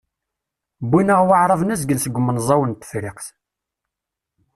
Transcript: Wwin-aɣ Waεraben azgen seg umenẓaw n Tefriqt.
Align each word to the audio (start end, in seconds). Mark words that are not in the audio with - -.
Wwin-aɣ 0.89 1.21
Waεraben 1.27 1.73
azgen 1.73 1.99
seg 2.03 2.17
umenẓaw 2.19 2.61
n 2.65 2.71
Tefriqt. 2.73 3.27